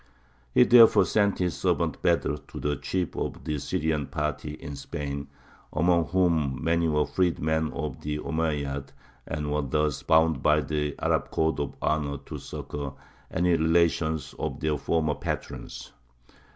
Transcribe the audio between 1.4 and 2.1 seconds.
servant